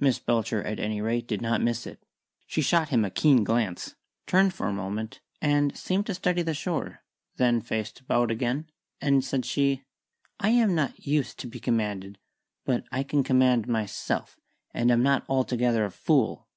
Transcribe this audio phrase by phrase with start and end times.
[0.00, 2.02] Miss Belcher, at any rate, did not miss it.
[2.46, 3.94] She shot him a keen glance,
[4.26, 7.00] turned for a moment, and seemed to study the shore,
[7.36, 8.70] then faced about again,
[9.02, 9.82] and said she
[10.40, 12.16] "I am not used to be commanded.
[12.64, 14.38] But I can command myself,
[14.72, 16.48] and am not altogether a fool."